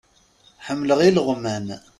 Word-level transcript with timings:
Ḥemmleɣ 0.65 0.99
ileɣman. 1.07 1.67